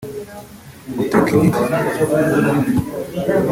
[0.97, 1.59] gutekinika